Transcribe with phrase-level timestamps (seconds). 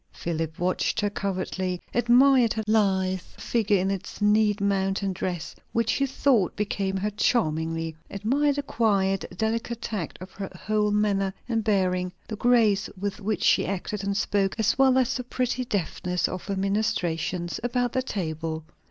[0.11, 6.07] Philip watched her covertly; admired her lithe figure in its neat mountain dress, which he
[6.07, 12.11] thought became her charmingly; admired the quiet, delicate tact of her whole manner and bearing;
[12.29, 16.45] the grace with which she acted and spoke, as well as the pretty deftness of
[16.47, 18.63] her ministrations about the table.